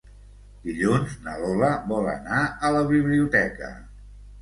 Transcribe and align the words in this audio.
Dilluns 0.63 1.13
na 1.27 1.35
Lola 1.43 1.71
vol 1.93 2.11
anar 2.17 2.43
a 2.71 2.75
la 2.79 2.85
biblioteca. 2.91 3.75